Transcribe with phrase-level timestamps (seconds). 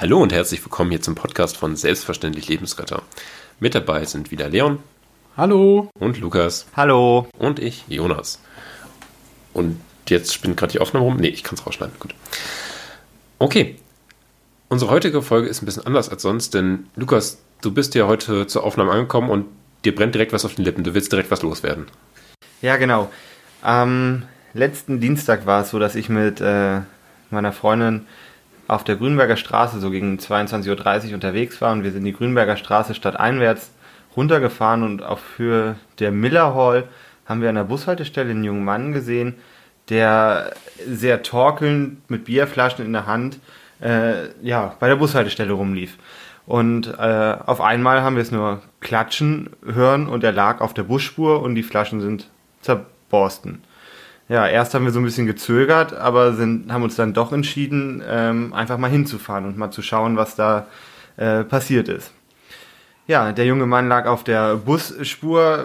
[0.00, 3.02] Hallo und herzlich willkommen hier zum Podcast von Selbstverständlich Lebensretter.
[3.58, 4.78] Mit dabei sind wieder Leon.
[5.36, 5.90] Hallo.
[5.92, 6.66] Und Lukas.
[6.74, 7.28] Hallo.
[7.36, 8.40] Und ich, Jonas.
[9.52, 9.78] Und
[10.08, 11.18] jetzt spinnt gerade die Aufnahme rum.
[11.18, 11.96] Nee, ich kann es rausschneiden.
[12.00, 12.14] Gut.
[13.38, 13.76] Okay.
[14.70, 18.46] Unsere heutige Folge ist ein bisschen anders als sonst, denn Lukas, du bist ja heute
[18.46, 19.48] zur Aufnahme angekommen und
[19.84, 20.82] dir brennt direkt was auf den Lippen.
[20.82, 21.88] Du willst direkt was loswerden.
[22.62, 23.12] Ja, genau.
[23.60, 24.22] Am
[24.54, 26.80] letzten Dienstag war es so, dass ich mit äh,
[27.28, 28.06] meiner Freundin
[28.70, 32.56] auf der Grünberger Straße so gegen 22.30 Uhr unterwegs war und wir sind die Grünberger
[32.56, 33.72] Straße stadteinwärts
[34.16, 36.84] runtergefahren und auf Höhe der Miller Hall
[37.26, 39.34] haben wir an der Bushaltestelle einen jungen Mann gesehen,
[39.88, 40.52] der
[40.86, 43.40] sehr torkelnd mit Bierflaschen in der Hand
[43.80, 45.96] äh, ja, bei der Bushaltestelle rumlief.
[46.46, 50.84] Und äh, auf einmal haben wir es nur klatschen hören und er lag auf der
[50.84, 52.28] Busspur und die Flaschen sind
[52.60, 53.62] zerborsten
[54.30, 58.00] ja, erst haben wir so ein bisschen gezögert, aber sind, haben uns dann doch entschieden,
[58.08, 60.68] ähm, einfach mal hinzufahren und mal zu schauen, was da
[61.16, 62.12] äh, passiert ist.
[63.08, 65.64] Ja, der junge Mann lag auf der Busspur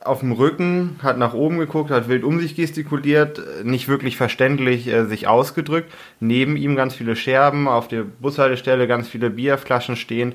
[0.00, 4.18] äh, auf dem Rücken, hat nach oben geguckt, hat wild um sich gestikuliert, nicht wirklich
[4.18, 5.90] verständlich äh, sich ausgedrückt.
[6.20, 10.34] Neben ihm ganz viele Scherben, auf der Bushaltestelle ganz viele Bierflaschen stehen.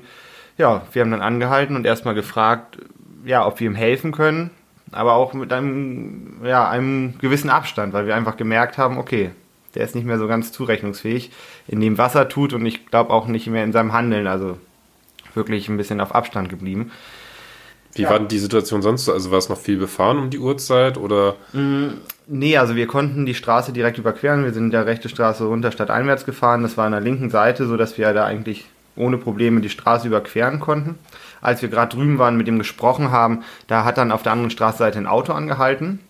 [0.56, 2.78] Ja, wir haben dann angehalten und erstmal gefragt,
[3.24, 4.50] ja, ob wir ihm helfen können
[4.92, 9.30] aber auch mit einem, ja, einem gewissen Abstand, weil wir einfach gemerkt haben, okay,
[9.74, 11.30] der ist nicht mehr so ganz zurechnungsfähig
[11.66, 14.58] in dem, was er tut und ich glaube auch nicht mehr in seinem Handeln, also
[15.34, 16.90] wirklich ein bisschen auf Abstand geblieben.
[17.94, 18.10] Wie ja.
[18.10, 19.12] war denn die Situation sonst so?
[19.12, 21.36] Also war es noch viel befahren um die Uhrzeit oder?
[21.52, 21.88] Mm,
[22.26, 24.44] nee, also wir konnten die Straße direkt überqueren.
[24.44, 26.62] Wir sind der rechte Straße runter statt einwärts gefahren.
[26.62, 28.66] Das war an der linken Seite, sodass wir da eigentlich
[28.98, 30.98] ohne Probleme die Straße überqueren konnten
[31.40, 34.50] als wir gerade drüben waren, mit ihm gesprochen haben, da hat dann auf der anderen
[34.50, 36.00] Straßenseite ein Auto angehalten.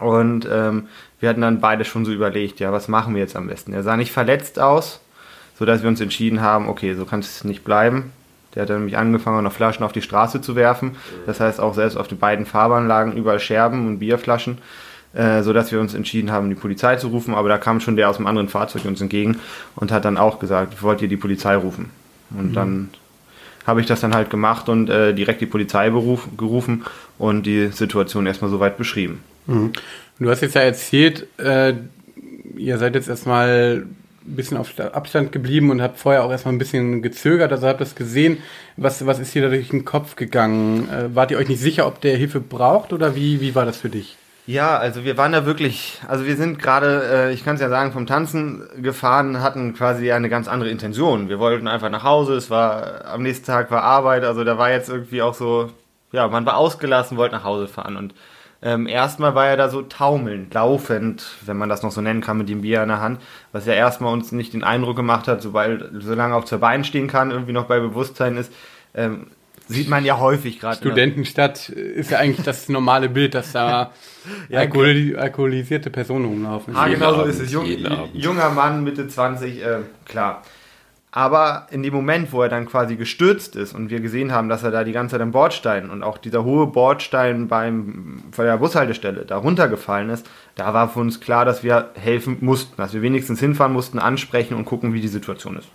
[0.00, 0.88] Und ähm,
[1.20, 3.72] wir hatten dann beide schon so überlegt, ja, was machen wir jetzt am besten?
[3.72, 5.00] Er sah nicht verletzt aus,
[5.58, 8.12] sodass wir uns entschieden haben, okay, so kann es nicht bleiben.
[8.54, 10.96] Der hat dann nämlich angefangen, noch Flaschen auf die Straße zu werfen.
[11.24, 14.58] Das heißt auch selbst auf den beiden Fahrbahn überall Scherben und Bierflaschen,
[15.14, 17.34] äh, sodass wir uns entschieden haben, die Polizei zu rufen.
[17.34, 19.38] Aber da kam schon der aus dem anderen Fahrzeug uns entgegen
[19.76, 21.90] und hat dann auch gesagt, wollt ihr die Polizei rufen?
[22.36, 22.54] Und mhm.
[22.54, 22.90] dann
[23.66, 26.84] habe ich das dann halt gemacht und äh, direkt die Polizei beruf, gerufen
[27.18, 29.22] und die Situation erstmal soweit beschrieben.
[29.46, 29.72] Mhm.
[30.18, 31.74] Du hast jetzt ja erzählt, äh,
[32.56, 33.84] ihr seid jetzt erstmal
[34.24, 37.80] ein bisschen auf Abstand geblieben und habt vorher auch erstmal ein bisschen gezögert, also habt
[37.80, 38.38] das gesehen.
[38.76, 40.88] Was, was ist hier da durch den Kopf gegangen?
[40.88, 43.76] Äh, wart ihr euch nicht sicher, ob der Hilfe braucht oder wie, wie war das
[43.76, 44.16] für dich?
[44.44, 47.68] Ja, also wir waren da wirklich, also wir sind gerade, äh, ich kann es ja
[47.68, 51.28] sagen, vom Tanzen gefahren, hatten quasi eine ganz andere Intention.
[51.28, 54.70] Wir wollten einfach nach Hause, es war, am nächsten Tag war Arbeit, also da war
[54.70, 55.70] jetzt irgendwie auch so,
[56.10, 58.14] ja, man war ausgelassen, wollte nach Hause fahren und
[58.62, 62.38] ähm, erstmal war er da so taumelnd, laufend, wenn man das noch so nennen kann,
[62.38, 63.20] mit dem Bier in der Hand,
[63.52, 67.06] was ja erstmal uns nicht den Eindruck gemacht hat, sobald, solange auf zwei Beinen stehen
[67.06, 68.52] kann, irgendwie noch bei Bewusstsein ist,
[68.94, 69.28] ähm,
[69.68, 70.76] Sieht man ja häufig gerade.
[70.76, 73.92] Studentenstadt ist ja eigentlich das normale Bild, dass da
[74.48, 76.76] ja, alkohol alkoholisierte Personen rumlaufen.
[76.76, 77.52] Ah, genau so ist es.
[77.52, 77.66] Jung,
[78.12, 80.42] junger Mann, Mitte 20, äh, klar.
[81.14, 84.62] Aber in dem Moment, wo er dann quasi gestürzt ist und wir gesehen haben, dass
[84.62, 88.56] er da die ganze Zeit am Bordstein und auch dieser hohe Bordstein beim, bei der
[88.56, 93.02] Bushaltestelle da runtergefallen ist, da war für uns klar, dass wir helfen mussten, dass wir
[93.02, 95.68] wenigstens hinfahren mussten, ansprechen und gucken, wie die Situation ist.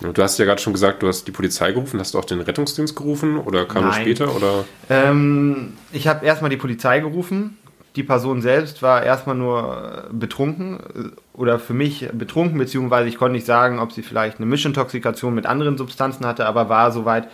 [0.00, 1.98] Du hast ja gerade schon gesagt, du hast die Polizei gerufen.
[1.98, 3.92] Hast du auch den Rettungsdienst gerufen oder kam Nein.
[3.92, 4.34] das später?
[4.34, 4.64] Oder?
[4.90, 7.56] Ähm, ich habe erstmal die Polizei gerufen.
[7.96, 13.16] Die Person selbst war erstmal nur äh, betrunken äh, oder für mich betrunken, beziehungsweise ich
[13.16, 17.28] konnte nicht sagen, ob sie vielleicht eine Mischintoxikation mit anderen Substanzen hatte, aber war soweit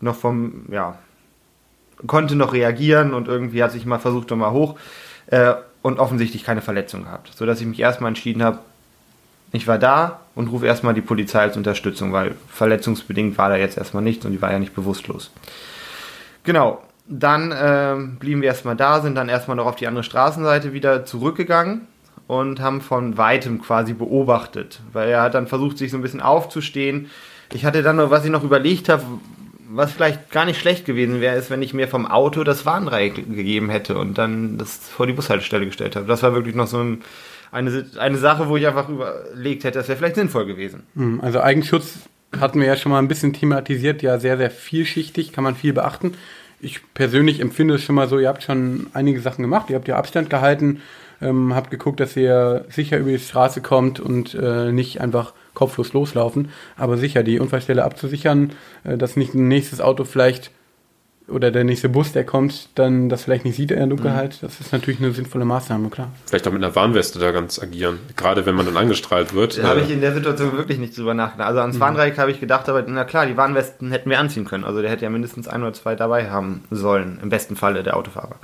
[0.00, 0.98] noch vom, ja,
[2.08, 4.76] konnte noch reagieren und irgendwie hat sich mal versucht, nochmal hoch
[5.26, 7.30] äh, und offensichtlich keine Verletzung gehabt.
[7.36, 8.58] Sodass ich mich erstmal entschieden habe,
[9.52, 13.78] ich war da und rufe erstmal die Polizei als Unterstützung, weil verletzungsbedingt war da jetzt
[13.78, 15.30] erstmal nichts und die war ja nicht bewusstlos.
[16.44, 20.72] Genau, dann äh, blieben wir erstmal da, sind dann erstmal noch auf die andere Straßenseite
[20.72, 21.86] wieder zurückgegangen
[22.26, 26.20] und haben von weitem quasi beobachtet, weil er hat dann versucht, sich so ein bisschen
[26.20, 27.10] aufzustehen.
[27.52, 29.02] Ich hatte dann noch, was ich noch überlegt habe,
[29.70, 33.14] was vielleicht gar nicht schlecht gewesen wäre, ist, wenn ich mir vom Auto das Warndreieck
[33.14, 36.06] gegeben hätte und dann das vor die Bushaltestelle gestellt habe.
[36.06, 37.02] Das war wirklich noch so ein
[37.50, 40.82] eine, eine Sache, wo ich einfach überlegt hätte, das wäre vielleicht sinnvoll gewesen.
[40.94, 41.98] Hm, also Eigenschutz
[42.38, 45.72] hatten wir ja schon mal ein bisschen thematisiert, ja sehr, sehr vielschichtig, kann man viel
[45.72, 46.14] beachten.
[46.60, 49.88] Ich persönlich empfinde es schon mal so, ihr habt schon einige Sachen gemacht, ihr habt
[49.88, 50.82] ja Abstand gehalten,
[51.20, 55.92] ähm, habt geguckt, dass ihr sicher über die Straße kommt und äh, nicht einfach kopflos
[55.92, 58.52] loslaufen, aber sicher die Unfallstelle abzusichern,
[58.84, 60.50] äh, dass nicht ein nächstes Auto vielleicht
[61.28, 64.42] oder der nächste Bus, der kommt, dann das vielleicht nicht sieht in der Dunkelheit.
[64.42, 66.10] Das ist natürlich eine sinnvolle Maßnahme, klar.
[66.26, 67.98] Vielleicht auch mit einer Warnweste da ganz agieren.
[68.16, 69.58] Gerade wenn man dann angestrahlt wird.
[69.58, 71.48] Da habe ich in der Situation wirklich nicht drüber nachgedacht.
[71.48, 74.64] Also ans Warndreieck habe ich gedacht, aber na klar, die Warnwesten hätten wir anziehen können.
[74.64, 77.96] Also der hätte ja mindestens ein oder zwei dabei haben sollen, im besten Falle der
[77.96, 78.36] Autofahrer.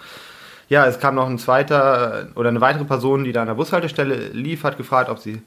[0.68, 4.28] Ja, es kam noch ein zweiter oder eine weitere Person, die da an der Bushaltestelle
[4.32, 5.42] lief, hat gefragt, ob sie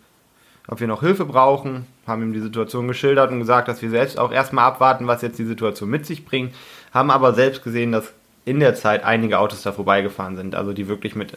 [0.67, 4.19] ob wir noch Hilfe brauchen, haben ihm die Situation geschildert und gesagt, dass wir selbst
[4.19, 6.53] auch erstmal abwarten, was jetzt die Situation mit sich bringt,
[6.93, 8.13] haben aber selbst gesehen, dass
[8.45, 11.33] in der Zeit einige Autos da vorbeigefahren sind, also die wirklich mit,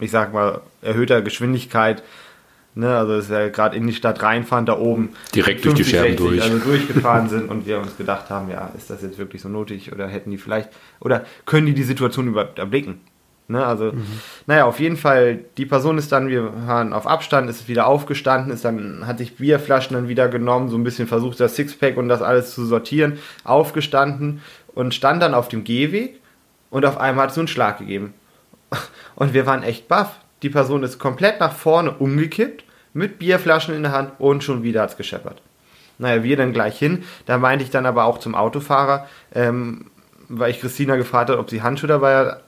[0.00, 2.02] ich sag mal, erhöhter Geschwindigkeit,
[2.74, 6.16] ne, also ist ja gerade in die Stadt reinfahren, da oben Direkt durch die Scherben
[6.16, 6.42] 60, durch.
[6.42, 9.92] Also durchgefahren sind und wir uns gedacht haben, ja, ist das jetzt wirklich so nötig
[9.92, 10.70] oder hätten die vielleicht,
[11.00, 13.00] oder können die die Situation überhaupt erblicken?
[13.48, 13.92] Ne, also,
[14.46, 18.52] naja, auf jeden Fall, die Person ist dann, wir waren auf Abstand, ist wieder aufgestanden,
[18.52, 22.08] ist dann, hat sich Bierflaschen dann wieder genommen, so ein bisschen versucht, das Sixpack und
[22.08, 24.40] das alles zu sortieren, aufgestanden
[24.74, 26.20] und stand dann auf dem Gehweg
[26.70, 28.14] und auf einmal hat es so einen Schlag gegeben.
[29.14, 30.16] Und wir waren echt baff.
[30.40, 32.64] Die Person ist komplett nach vorne umgekippt,
[32.94, 35.42] mit Bierflaschen in der Hand und schon wieder hat es gescheppert.
[35.98, 37.04] Naja, wir dann gleich hin.
[37.26, 39.90] Da meinte ich dann aber auch zum Autofahrer, ähm,
[40.28, 42.42] weil ich Christina gefragt habe, ob sie Handschuhe dabei hat.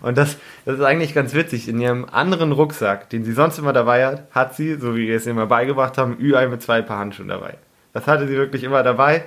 [0.00, 1.68] Und das, das ist eigentlich ganz witzig.
[1.68, 5.16] In ihrem anderen Rucksack, den sie sonst immer dabei hat, hat sie, so wie wir
[5.16, 7.54] es ihr immer beigebracht haben, Ü-Ei mit zwei Paar Handschuhen dabei.
[7.92, 9.24] Das hatte sie wirklich immer dabei,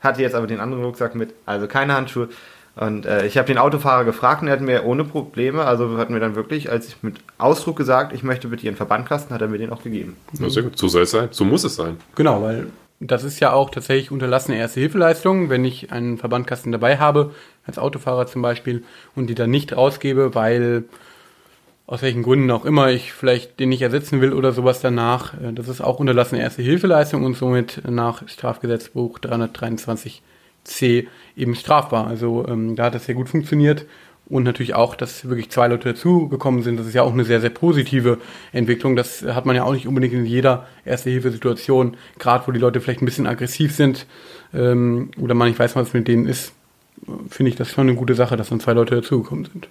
[0.00, 2.28] hatte jetzt aber den anderen Rucksack mit, also keine Handschuhe.
[2.76, 6.10] Und äh, ich habe den Autofahrer gefragt und er hat mir ohne Probleme, also hat
[6.10, 9.48] mir dann wirklich, als ich mit Ausdruck gesagt, ich möchte bitte Ihren Verbandkasten, hat er
[9.48, 10.16] mir den auch gegeben.
[10.38, 10.78] Ja, sehr gut.
[10.78, 11.28] So soll es sein.
[11.32, 11.96] So muss es sein.
[12.14, 12.68] Genau, weil
[13.00, 17.34] das ist ja auch tatsächlich unterlassene Erste-Hilfeleistung, wenn ich einen Verbandkasten dabei habe,
[17.64, 18.84] als Autofahrer zum Beispiel,
[19.14, 20.84] und die dann nicht rausgebe, weil
[21.86, 25.34] aus welchen Gründen auch immer ich vielleicht den nicht ersetzen will oder sowas danach.
[25.34, 31.06] Äh, Das ist auch unterlassene Erste-Hilfeleistung und somit nach Strafgesetzbuch 323c
[31.36, 32.06] eben strafbar.
[32.06, 33.86] Also ähm, da hat das sehr gut funktioniert.
[34.28, 36.78] Und natürlich auch, dass wirklich zwei Leute dazugekommen sind.
[36.78, 38.18] Das ist ja auch eine sehr, sehr positive
[38.52, 38.94] Entwicklung.
[38.94, 43.00] Das hat man ja auch nicht unbedingt in jeder Erste-Hilfe-Situation, gerade wo die Leute vielleicht
[43.00, 44.06] ein bisschen aggressiv sind
[44.52, 46.52] ähm, oder man nicht weiß, was mit denen ist,
[47.30, 49.68] finde ich das schon eine gute Sache, dass dann zwei Leute dazugekommen sind.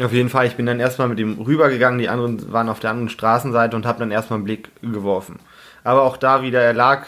[0.00, 2.90] Auf jeden Fall, ich bin dann erstmal mit ihm rübergegangen, die anderen waren auf der
[2.90, 5.38] anderen Straßenseite und habe dann erstmal einen Blick geworfen.
[5.84, 7.06] Aber auch da wieder, er lag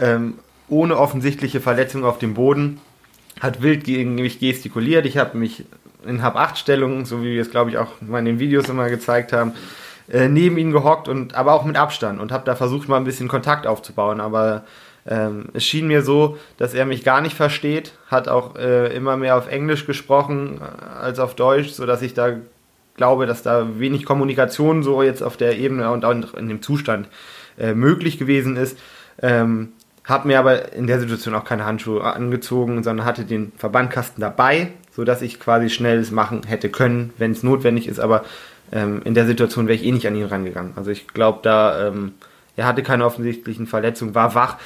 [0.00, 0.38] ähm,
[0.68, 2.80] ohne offensichtliche Verletzung auf dem Boden,
[3.40, 5.06] hat wild gegen mich gestikuliert.
[5.06, 5.64] Ich habe mich
[6.06, 9.32] in Hab-8-Stellung, so wie wir es glaube ich auch mal in den Videos immer gezeigt
[9.32, 9.52] haben,
[10.10, 13.04] äh, neben ihn gehockt und aber auch mit Abstand und habe da versucht mal ein
[13.04, 14.64] bisschen Kontakt aufzubauen, aber
[15.06, 19.16] ähm, es schien mir so, dass er mich gar nicht versteht, hat auch äh, immer
[19.16, 22.36] mehr auf Englisch gesprochen äh, als auf Deutsch, so dass ich da
[22.96, 27.08] glaube, dass da wenig Kommunikation so jetzt auf der Ebene und auch in dem Zustand
[27.58, 28.78] äh, möglich gewesen ist.
[29.22, 29.72] Ähm,
[30.04, 34.72] habe mir aber in der Situation auch keine Handschuhe angezogen, sondern hatte den Verbandkasten dabei,
[34.98, 38.00] so dass ich quasi schnell es machen hätte können, wenn es notwendig ist.
[38.00, 38.24] Aber
[38.72, 40.72] ähm, in der Situation wäre ich eh nicht an ihn rangegangen.
[40.74, 42.14] Also ich glaube, da ähm,
[42.56, 44.56] er hatte keine offensichtlichen Verletzungen, war wach.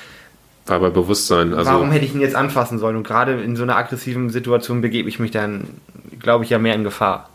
[0.64, 1.52] War bei Bewusstsein.
[1.52, 2.96] Also, Warum hätte ich ihn jetzt anfassen sollen?
[2.96, 5.68] Und gerade in so einer aggressiven Situation begebe ich mich dann,
[6.18, 7.28] glaube ich, ja mehr in Gefahr.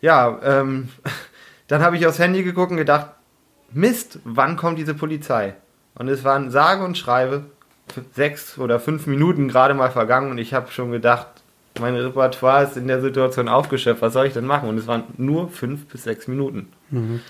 [0.00, 0.88] Ja, ähm,
[1.68, 3.08] dann habe ich aufs Handy geguckt und gedacht,
[3.72, 5.52] Mist, wann kommt diese Polizei?
[5.96, 7.44] Und es waren sage und schreibe
[8.14, 11.26] sechs oder fünf Minuten gerade mal vergangen und ich habe schon gedacht,
[11.80, 14.68] mein Repertoire ist in der Situation aufgeschöpft, was soll ich denn machen?
[14.68, 16.68] Und es waren nur fünf bis sechs Minuten.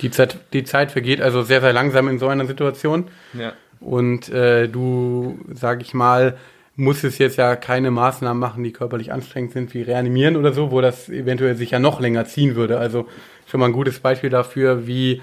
[0.00, 3.04] Die Zeit, die Zeit vergeht also sehr, sehr langsam in so einer Situation.
[3.34, 3.52] Ja.
[3.80, 6.36] Und äh, du, sag ich mal,
[6.76, 10.80] musstest jetzt ja keine Maßnahmen machen, die körperlich anstrengend sind, wie reanimieren oder so, wo
[10.80, 12.78] das eventuell sich ja noch länger ziehen würde.
[12.78, 13.08] Also
[13.50, 15.20] schon mal ein gutes Beispiel dafür, wie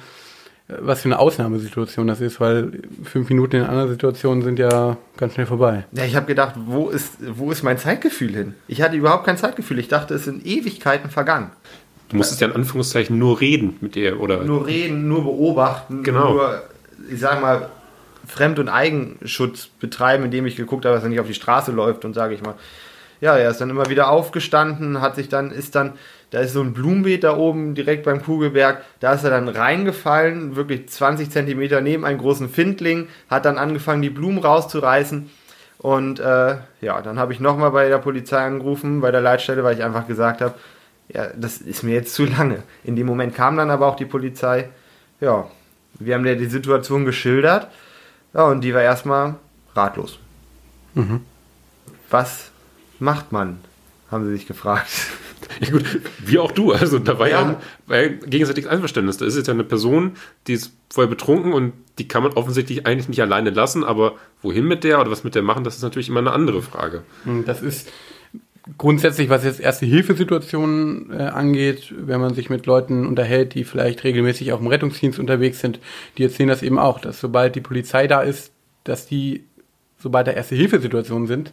[0.67, 2.71] was für eine Ausnahmesituation das ist, weil
[3.03, 5.85] fünf Minuten in einer Situation sind ja ganz schnell vorbei.
[5.91, 8.53] Ja, ich habe gedacht, wo ist, wo ist mein Zeitgefühl hin?
[8.67, 9.77] Ich hatte überhaupt kein Zeitgefühl.
[9.79, 11.51] Ich dachte, es sind Ewigkeiten vergangen.
[12.09, 16.33] du musstest ja in Anführungszeichen nur reden mit ihr oder Nur reden, nur beobachten, Genau.
[16.33, 16.63] nur,
[17.11, 17.69] ich sag mal,
[18.27, 22.05] Fremd- und Eigenschutz betreiben, indem ich geguckt habe, dass er nicht auf die Straße läuft
[22.05, 22.55] und sage ich mal.
[23.21, 25.93] Ja, er ist dann immer wieder aufgestanden, hat sich dann, ist dann,
[26.31, 30.55] da ist so ein Blumenbeet da oben direkt beim Kugelberg, da ist er dann reingefallen,
[30.55, 35.29] wirklich 20 Zentimeter neben einen großen Findling, hat dann angefangen, die Blumen rauszureißen.
[35.77, 39.75] Und äh, ja, dann habe ich nochmal bei der Polizei angerufen, bei der Leitstelle, weil
[39.75, 40.55] ich einfach gesagt habe,
[41.09, 42.63] ja, das ist mir jetzt zu lange.
[42.83, 44.69] In dem Moment kam dann aber auch die Polizei.
[45.19, 45.47] Ja,
[45.99, 47.67] wir haben dir die Situation geschildert.
[48.33, 49.35] Ja, und die war erstmal
[49.75, 50.19] ratlos.
[52.09, 52.51] Was
[52.99, 53.57] macht man?
[54.11, 54.87] Haben sie sich gefragt.
[55.61, 55.83] Ja, gut,
[56.25, 56.71] wie auch du.
[56.73, 57.47] Also da war ja, Ja.
[57.49, 59.17] ein, war ja gegenseitiges Einverständnis.
[59.17, 60.13] Da ist jetzt ja eine Person,
[60.47, 64.65] die ist voll betrunken und die kann man offensichtlich eigentlich nicht alleine lassen, aber wohin
[64.65, 67.03] mit der oder was mit der machen, das ist natürlich immer eine andere Frage.
[67.25, 67.89] Und Das ist
[68.77, 74.03] grundsätzlich, was jetzt erste Hilfesituationen äh, angeht, wenn man sich mit Leuten unterhält, die vielleicht
[74.03, 75.79] regelmäßig auch im Rettungsdienst unterwegs sind,
[76.17, 78.51] die erzählen das eben auch, dass sobald die Polizei da ist,
[78.83, 79.43] dass die,
[79.99, 81.51] sobald da erste Hilfesituationen sind,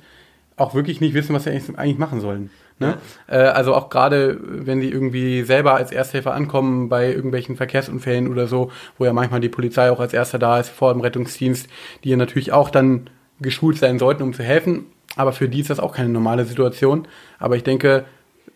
[0.56, 2.50] auch wirklich nicht wissen, was sie eigentlich machen sollen.
[2.78, 2.98] Ne?
[3.28, 3.34] Ja.
[3.34, 8.46] Äh, also auch gerade, wenn die irgendwie selber als Ersthelfer ankommen bei irgendwelchen Verkehrsunfällen oder
[8.46, 11.68] so, wo ja manchmal die Polizei auch als Erster da ist vor dem Rettungsdienst,
[12.04, 13.08] die ja natürlich auch dann
[13.40, 14.86] geschult sein sollten, um zu helfen.
[15.16, 17.06] Aber für die ist das auch keine normale Situation.
[17.38, 18.04] Aber ich denke,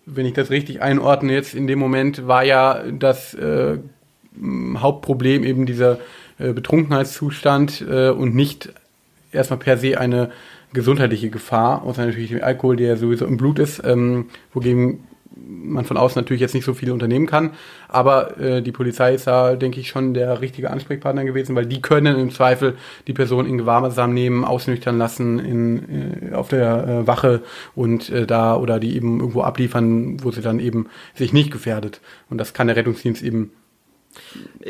[0.07, 3.79] wenn ich das richtig einordne jetzt in dem Moment, war ja das äh,
[4.77, 5.99] Hauptproblem eben dieser
[6.39, 8.73] äh, Betrunkenheitszustand äh, und nicht
[9.33, 10.31] erstmal per se eine
[10.77, 15.01] gesundheitliche Gefahr, außer natürlich dem Alkohol, der sowieso im Blut ist, ähm, wogegen
[15.35, 17.53] man von außen natürlich jetzt nicht so viel unternehmen kann.
[17.89, 21.81] Aber äh, die Polizei ist da, denke ich, schon der richtige Ansprechpartner gewesen, weil die
[21.81, 27.07] können im Zweifel die Person in Gewahrsam nehmen, ausnüchtern lassen in, äh, auf der äh,
[27.07, 27.43] Wache
[27.75, 32.01] und äh, da oder die eben irgendwo abliefern, wo sie dann eben sich nicht gefährdet.
[32.29, 33.53] Und das kann der Rettungsdienst eben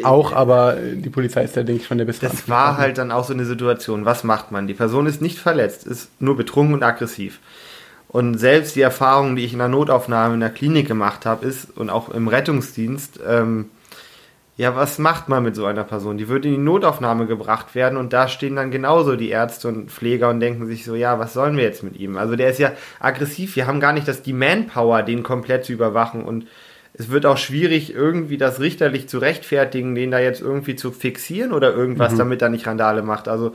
[0.02, 2.26] auch, aber die Polizei ist da, denke ich, schon der beste.
[2.26, 4.04] Das war halt dann auch so eine Situation.
[4.04, 4.66] Was macht man?
[4.66, 7.40] Die Person ist nicht verletzt, ist nur betrunken und aggressiv.
[8.08, 11.76] Und selbst die Erfahrung, die ich in der Notaufnahme in der Klinik gemacht habe, ist
[11.76, 13.66] und auch im Rettungsdienst, ähm,
[14.56, 16.16] ja, was macht man mit so einer Person?
[16.16, 19.90] Die wird in die Notaufnahme gebracht werden und da stehen dann genauso die Ärzte und
[19.90, 22.16] Pfleger und denken sich so, ja, was sollen wir jetzt mit ihm?
[22.16, 25.72] Also der ist ja aggressiv, wir haben gar nicht das die Manpower, den komplett zu
[25.72, 26.46] überwachen und
[26.98, 31.52] es wird auch schwierig, irgendwie das richterlich zu rechtfertigen, den da jetzt irgendwie zu fixieren
[31.52, 32.18] oder irgendwas, mhm.
[32.18, 33.28] damit er nicht Randale macht.
[33.28, 33.54] Also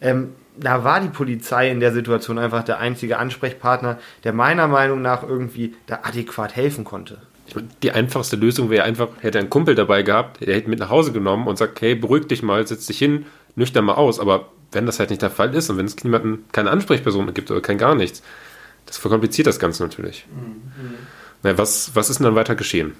[0.00, 5.00] ähm, da war die Polizei in der Situation einfach der einzige Ansprechpartner, der meiner Meinung
[5.00, 7.18] nach irgendwie da adäquat helfen konnte.
[7.82, 11.12] Die einfachste Lösung wäre einfach, hätte einen Kumpel dabei gehabt, der hätte mit nach Hause
[11.12, 14.20] genommen und sagt, hey, beruhig dich mal, setz dich hin, nüchtern mal aus.
[14.20, 17.50] Aber wenn das halt nicht der Fall ist und wenn es niemanden, keine Ansprechperson gibt
[17.50, 18.22] oder kein gar nichts,
[18.86, 20.26] das verkompliziert das Ganze natürlich.
[20.30, 20.94] Mhm.
[21.42, 22.94] Na, was, was ist denn dann weiter geschehen?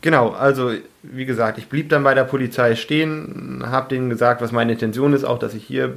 [0.00, 4.52] Genau, also wie gesagt, ich blieb dann bei der Polizei stehen, habe denen gesagt, was
[4.52, 5.96] meine Intention ist, auch dass ich hier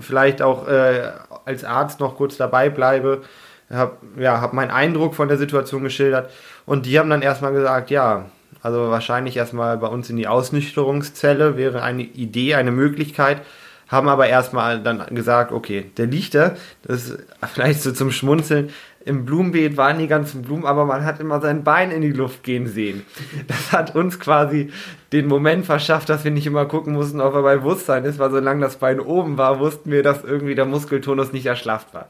[0.00, 1.10] vielleicht auch äh,
[1.44, 3.22] als Arzt noch kurz dabei bleibe,
[3.70, 6.30] habe ja, hab meinen Eindruck von der Situation geschildert
[6.64, 8.26] und die haben dann erstmal gesagt, ja,
[8.62, 13.42] also wahrscheinlich erstmal bei uns in die Ausnüchterungszelle wäre eine Idee, eine Möglichkeit,
[13.88, 17.18] haben aber erstmal dann gesagt, okay, der da, das ist
[17.52, 18.70] vielleicht so zum Schmunzeln,
[19.04, 22.42] im Blumenbeet waren die ganzen Blumen, aber man hat immer sein Bein in die Luft
[22.42, 23.04] gehen sehen.
[23.48, 24.70] Das hat uns quasi
[25.12, 28.30] den Moment verschafft, dass wir nicht immer gucken mussten, ob er bei Bewusstsein ist, weil
[28.30, 32.08] solange das Bein oben war, wussten wir, dass irgendwie der Muskeltonus nicht erschlafft war.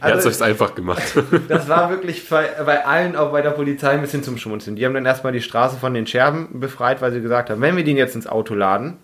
[0.00, 1.02] Also, er hat es euch einfach gemacht.
[1.48, 4.76] Das war wirklich bei, bei allen, auch bei der Polizei, ein bisschen zum Schmunzeln.
[4.76, 7.76] Die haben dann erstmal die Straße von den Scherben befreit, weil sie gesagt haben, wenn
[7.76, 8.98] wir den jetzt ins Auto laden,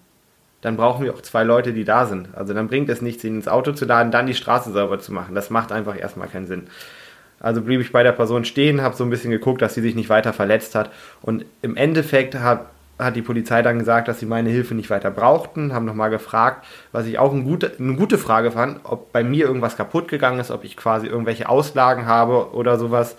[0.60, 2.28] dann brauchen wir auch zwei Leute, die da sind.
[2.34, 5.12] Also dann bringt es nichts, ihn ins Auto zu laden, dann die Straße sauber zu
[5.12, 5.34] machen.
[5.34, 6.68] Das macht einfach erstmal keinen Sinn.
[7.40, 9.94] Also blieb ich bei der Person stehen, habe so ein bisschen geguckt, dass sie sich
[9.94, 10.90] nicht weiter verletzt hat.
[11.22, 12.66] Und im Endeffekt hat,
[12.98, 16.64] hat die Polizei dann gesagt, dass sie meine Hilfe nicht weiter brauchten, haben nochmal gefragt,
[16.92, 20.38] was ich auch eine gute, eine gute Frage fand, ob bei mir irgendwas kaputt gegangen
[20.40, 23.16] ist, ob ich quasi irgendwelche Auslagen habe oder sowas.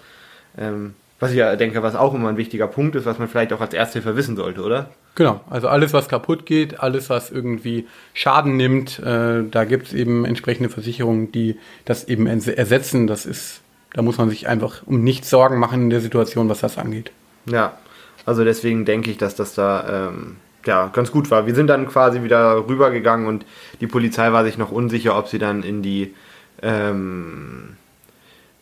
[0.58, 3.54] Ähm, was ich ja denke, was auch immer ein wichtiger Punkt ist, was man vielleicht
[3.54, 4.90] auch als Ersthilfe wissen sollte, oder?
[5.16, 9.94] Genau, also alles, was kaputt geht, alles, was irgendwie Schaden nimmt, äh, da gibt es
[9.94, 13.08] eben entsprechende Versicherungen, die das eben ersetzen.
[13.08, 13.62] Das ist
[13.96, 17.14] da muss man sich einfach um nichts Sorgen machen in der Situation, was das angeht.
[17.46, 17.78] Ja,
[18.26, 20.36] also deswegen denke ich, dass das da ähm,
[20.66, 21.48] ja, ganz gut war.
[21.48, 23.46] Wir sind dann quasi wieder rübergegangen und
[23.80, 26.14] die Polizei war sich noch unsicher, ob sie dann in die
[26.62, 27.78] ähm,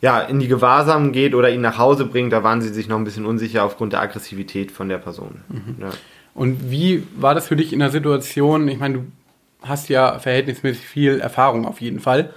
[0.00, 2.32] ja, in die Gewahrsam geht oder ihn nach Hause bringt.
[2.32, 5.40] Da waren sie sich noch ein bisschen unsicher aufgrund der Aggressivität von der Person.
[5.48, 5.76] Mhm.
[5.80, 5.90] Ja.
[6.32, 8.68] Und wie war das für dich in der Situation?
[8.68, 9.06] Ich meine, du
[9.62, 12.32] hast ja verhältnismäßig viel Erfahrung auf jeden Fall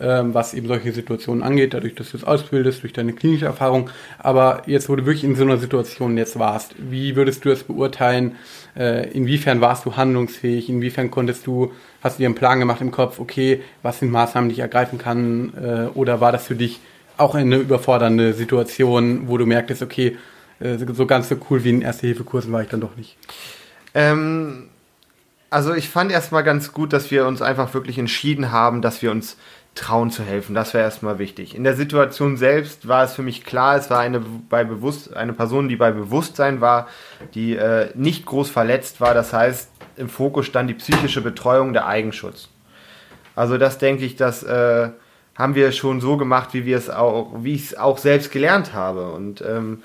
[0.00, 3.90] ähm, was eben solche Situationen angeht, dadurch, dass du es ausbildest, durch deine klinische Erfahrung.
[4.18, 7.62] Aber jetzt, wo du wirklich in so einer Situation jetzt warst, wie würdest du das
[7.62, 8.36] beurteilen?
[8.76, 10.68] Äh, inwiefern warst du handlungsfähig?
[10.68, 14.48] Inwiefern konntest du, hast du dir einen Plan gemacht im Kopf, okay, was sind Maßnahmen,
[14.48, 15.52] die ich ergreifen kann?
[15.54, 16.80] Äh, oder war das für dich
[17.16, 20.16] auch eine überfordernde Situation, wo du merktest, okay,
[20.60, 23.16] äh, so ganz so cool wie in Erste-Hilfe-Kursen war ich dann doch nicht?
[23.94, 24.68] Ähm,
[25.50, 29.10] also ich fand erstmal ganz gut, dass wir uns einfach wirklich entschieden haben, dass wir
[29.10, 29.36] uns
[29.74, 30.54] trauen zu helfen.
[30.54, 31.54] Das wäre erstmal wichtig.
[31.54, 35.32] In der Situation selbst war es für mich klar, es war eine, bei Bewusst, eine
[35.32, 36.88] Person, die bei Bewusstsein war,
[37.34, 39.14] die äh, nicht groß verletzt war.
[39.14, 42.48] Das heißt, im Fokus stand die psychische Betreuung der Eigenschutz.
[43.36, 44.90] Also das denke ich, das äh,
[45.36, 48.74] haben wir schon so gemacht, wie wir es auch, wie ich es auch selbst gelernt
[48.74, 49.12] habe.
[49.12, 49.82] Und ähm,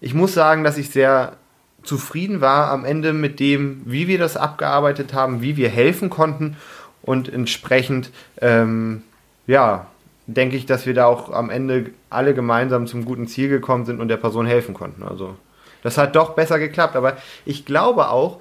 [0.00, 1.36] ich muss sagen, dass ich sehr
[1.82, 6.56] zufrieden war am Ende mit dem, wie wir das abgearbeitet haben, wie wir helfen konnten
[7.02, 8.10] und entsprechend
[8.40, 9.02] ähm,
[9.46, 9.86] ja,
[10.26, 14.00] denke ich, dass wir da auch am Ende alle gemeinsam zum guten Ziel gekommen sind
[14.00, 15.02] und der Person helfen konnten.
[15.02, 15.36] Also
[15.82, 16.96] das hat doch besser geklappt.
[16.96, 18.40] Aber ich glaube auch,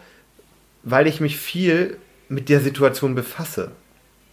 [0.84, 1.98] weil ich mich viel
[2.29, 3.72] mit der Situation befasse.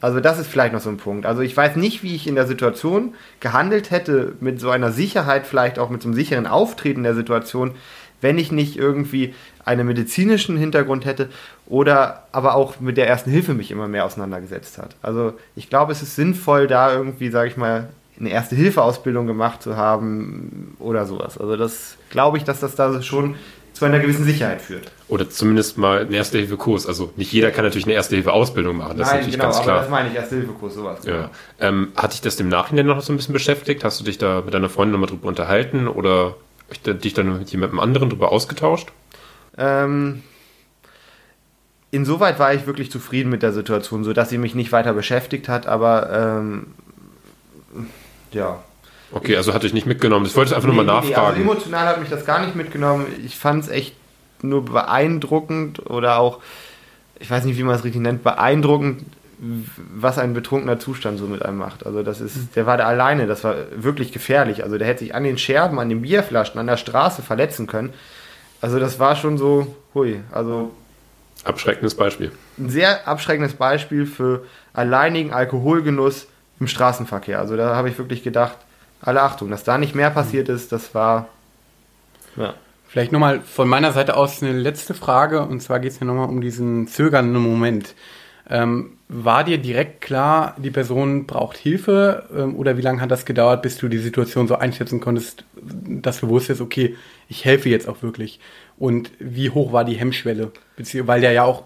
[0.00, 1.26] Also das ist vielleicht noch so ein Punkt.
[1.26, 5.46] Also ich weiß nicht, wie ich in der Situation gehandelt hätte, mit so einer Sicherheit,
[5.46, 7.72] vielleicht auch mit so einem sicheren Auftreten der Situation,
[8.20, 9.34] wenn ich nicht irgendwie
[9.68, 11.28] einen medizinischen Hintergrund hätte
[11.66, 14.96] oder aber auch mit der ersten Hilfe mich immer mehr auseinandergesetzt hat.
[15.02, 19.76] Also ich glaube, es ist sinnvoll, da irgendwie, sage ich mal, eine Erste-Hilfe-Ausbildung gemacht zu
[19.76, 21.38] haben oder sowas.
[21.38, 23.36] Also das glaube ich, dass das da schon
[23.74, 24.90] zu einer gewissen Sicherheit führt.
[25.06, 26.86] Oder zumindest mal einen Erste-Hilfe-Kurs.
[26.86, 29.64] Also nicht jeder kann natürlich eine Erste-Hilfe-Ausbildung machen, das Nein, ist natürlich genau, ganz aber
[29.64, 29.80] klar.
[29.80, 31.02] das meine ich, Erste-Hilfe-Kurs, sowas.
[31.04, 31.16] genau.
[31.18, 31.30] Ja.
[31.60, 33.84] Ähm, hat dich das im Nachhinein noch so ein bisschen beschäftigt?
[33.84, 36.34] Hast du dich da mit deiner Freundin nochmal drüber unterhalten oder
[36.86, 38.88] dich dann mit jemandem anderen drüber ausgetauscht?
[39.58, 40.22] Ähm,
[41.90, 45.66] insoweit war ich wirklich zufrieden mit der Situation, sodass sie mich nicht weiter beschäftigt hat,
[45.66, 46.66] aber ähm,
[48.32, 48.58] ja.
[49.10, 50.26] Okay, also hatte ich nicht mitgenommen.
[50.26, 51.38] Ich wollte einfach nur mal Nee, nee, nee, nachfragen.
[51.38, 53.06] Also emotional hat mich das gar nicht mitgenommen.
[53.24, 53.94] Ich fand es echt
[54.42, 56.40] nur beeindruckend oder auch,
[57.18, 59.04] ich weiß nicht, wie man es richtig nennt, beeindruckend,
[59.94, 61.86] was ein betrunkener Zustand so mit einem macht.
[61.86, 64.62] Also das ist, der war da alleine, das war wirklich gefährlich.
[64.62, 67.94] Also der hätte sich an den Scherben, an den Bierflaschen, an der Straße verletzen können.
[68.60, 70.72] Also das war schon so, hui, also
[71.44, 72.32] Abschreckendes Beispiel.
[72.58, 76.26] ein sehr abschreckendes Beispiel für alleinigen Alkoholgenuss
[76.58, 77.38] im Straßenverkehr.
[77.38, 78.56] Also da habe ich wirklich gedacht,
[79.00, 81.28] alle Achtung, dass da nicht mehr passiert ist, das war
[82.36, 82.54] ja.
[82.88, 86.30] Vielleicht nochmal von meiner Seite aus eine letzte Frage, und zwar geht es ja nochmal
[86.30, 87.94] um diesen zögernden Moment.
[88.48, 93.26] Ähm, war dir direkt klar, die Person braucht Hilfe ähm, oder wie lange hat das
[93.26, 95.44] gedauert, bis du die Situation so einschätzen konntest,
[95.84, 96.96] dass du wusstest, okay,
[97.28, 98.40] ich helfe jetzt auch wirklich?
[98.78, 100.52] Und wie hoch war die Hemmschwelle?
[100.76, 101.64] Weil der ja auch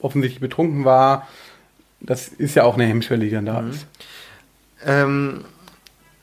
[0.00, 1.28] offensichtlich betrunken war.
[2.00, 3.86] Das ist ja auch eine Hemmschwelle, die dann da ist.
[4.84, 5.44] ähm,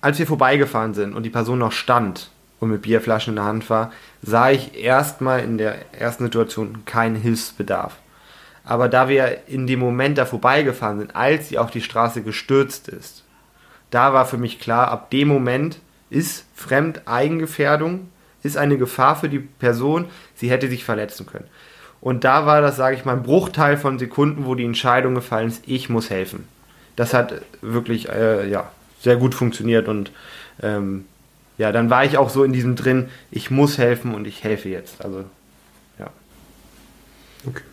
[0.01, 3.69] als wir vorbeigefahren sind und die Person noch stand und mit Bierflaschen in der Hand
[3.69, 7.97] war, sah ich erstmal in der ersten Situation keinen Hilfsbedarf.
[8.63, 12.87] Aber da wir in dem Moment da vorbeigefahren sind, als sie auf die Straße gestürzt
[12.87, 13.23] ist,
[13.89, 18.09] da war für mich klar, ab dem Moment ist Fremdeigengefährdung,
[18.43, 21.45] ist eine Gefahr für die Person, sie hätte sich verletzen können.
[22.01, 25.49] Und da war das, sage ich mal, ein Bruchteil von Sekunden, wo die Entscheidung gefallen
[25.49, 26.47] ist, ich muss helfen.
[26.95, 30.11] Das hat wirklich äh, ja, sehr gut funktioniert und
[30.61, 31.05] ähm,
[31.57, 34.69] ja, dann war ich auch so in diesem drin, ich muss helfen und ich helfe
[34.69, 35.03] jetzt.
[35.03, 35.25] Also
[35.99, 36.09] ja.
[37.45, 37.63] Okay.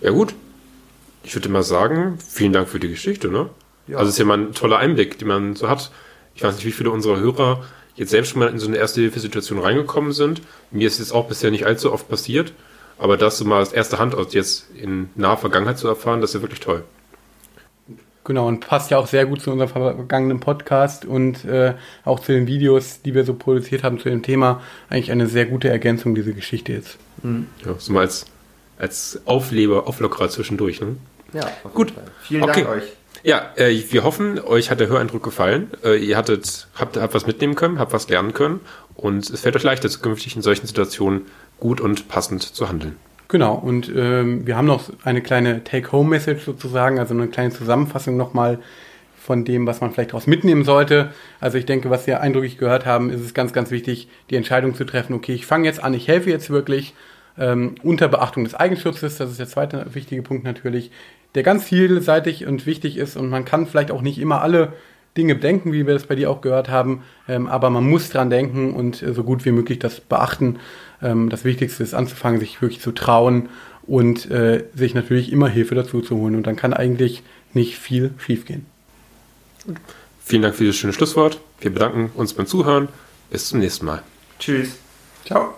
[0.00, 0.34] Ja gut.
[1.22, 3.50] Ich würde mal sagen, vielen Dank für die Geschichte, ne?
[3.86, 3.98] Ja.
[3.98, 5.90] Also es ist ja mal ein toller Einblick, den man so hat.
[6.34, 7.64] Ich weiß nicht, wie viele unserer Hörer
[7.98, 10.40] jetzt selbst schon mal in so eine Erste-Hilfe-Situation reingekommen sind.
[10.70, 12.52] Mir ist es auch bisher nicht allzu oft passiert,
[12.98, 16.30] aber das so mal aus erster Hand aus jetzt in naher Vergangenheit zu erfahren, das
[16.30, 16.84] ist ja wirklich toll.
[18.24, 22.32] Genau, und passt ja auch sehr gut zu unserem vergangenen Podcast und äh, auch zu
[22.32, 24.60] den Videos, die wir so produziert haben zu dem Thema.
[24.90, 26.98] Eigentlich eine sehr gute Ergänzung, diese Geschichte jetzt.
[27.64, 28.26] Ja, so mal als,
[28.78, 30.82] als Aufleber, Auflockerer zwischendurch.
[30.82, 30.96] Ne?
[31.32, 31.88] Ja, auf Gut.
[31.88, 32.12] jeden Fall.
[32.22, 32.64] Vielen Okay.
[32.64, 32.97] Dank euch.
[33.22, 35.70] Ja, äh, wir hoffen, euch hat der Höreindruck gefallen.
[35.84, 38.60] Äh, ihr hattet, habt, habt was mitnehmen können, habt was lernen können
[38.94, 41.22] und es fällt euch leichter, zukünftig in solchen Situationen
[41.58, 42.96] gut und passend zu handeln.
[43.28, 48.58] Genau, und ähm, wir haben noch eine kleine Take-Home-Message sozusagen, also eine kleine Zusammenfassung nochmal
[49.18, 51.12] von dem, was man vielleicht daraus mitnehmen sollte.
[51.38, 54.74] Also ich denke, was wir eindrücklich gehört haben, ist es ganz, ganz wichtig, die Entscheidung
[54.74, 56.94] zu treffen, okay, ich fange jetzt an, ich helfe jetzt wirklich,
[57.36, 60.90] ähm, unter Beachtung des Eigenschutzes, das ist der zweite wichtige Punkt natürlich,
[61.34, 64.72] der ganz vielseitig und wichtig ist und man kann vielleicht auch nicht immer alle
[65.16, 68.30] Dinge bedenken, wie wir das bei dir auch gehört haben, ähm, aber man muss dran
[68.30, 70.58] denken und äh, so gut wie möglich das beachten.
[71.02, 73.48] Ähm, das Wichtigste ist anzufangen, sich wirklich zu trauen
[73.82, 78.12] und äh, sich natürlich immer Hilfe dazu zu holen und dann kann eigentlich nicht viel
[78.18, 78.66] schiefgehen.
[80.24, 81.40] Vielen Dank für dieses schöne Schlusswort.
[81.60, 82.88] Wir bedanken uns beim Zuhören.
[83.30, 84.02] Bis zum nächsten Mal.
[84.38, 84.76] Tschüss.
[85.24, 85.54] Ciao.